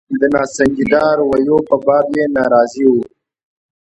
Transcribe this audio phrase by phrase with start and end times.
[0.19, 3.03] د ناسنجیده رویو په باب یې ناراضي وو.